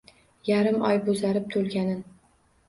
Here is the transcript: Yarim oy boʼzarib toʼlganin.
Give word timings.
Yarim 0.51 0.79
oy 0.93 0.97
boʼzarib 1.09 1.53
toʼlganin. 1.57 2.01